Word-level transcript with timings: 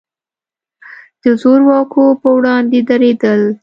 د 1.21 1.23
زور 1.41 1.59
واکو 1.67 2.03
پر 2.21 2.31
وړاندې 2.35 2.79
درېدل. 2.89 3.41